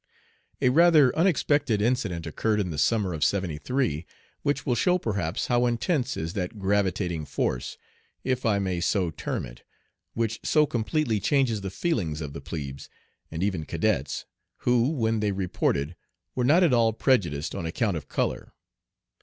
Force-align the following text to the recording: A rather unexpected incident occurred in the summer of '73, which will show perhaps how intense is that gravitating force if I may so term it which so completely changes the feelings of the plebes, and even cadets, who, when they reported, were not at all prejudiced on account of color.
A 0.63 0.69
rather 0.69 1.15
unexpected 1.15 1.79
incident 1.79 2.25
occurred 2.25 2.59
in 2.59 2.71
the 2.71 2.79
summer 2.79 3.13
of 3.13 3.23
'73, 3.23 4.07
which 4.41 4.65
will 4.65 4.73
show 4.73 4.97
perhaps 4.97 5.45
how 5.45 5.67
intense 5.67 6.17
is 6.17 6.33
that 6.33 6.57
gravitating 6.57 7.23
force 7.25 7.77
if 8.23 8.43
I 8.43 8.57
may 8.57 8.79
so 8.79 9.11
term 9.11 9.45
it 9.45 9.61
which 10.15 10.39
so 10.41 10.65
completely 10.65 11.19
changes 11.19 11.61
the 11.61 11.69
feelings 11.69 12.19
of 12.19 12.33
the 12.33 12.41
plebes, 12.41 12.89
and 13.29 13.43
even 13.43 13.63
cadets, 13.63 14.25
who, 14.61 14.89
when 14.89 15.19
they 15.19 15.31
reported, 15.31 15.95
were 16.33 16.43
not 16.45 16.63
at 16.63 16.73
all 16.73 16.93
prejudiced 16.93 17.53
on 17.53 17.67
account 17.67 17.95
of 17.95 18.07
color. 18.07 18.53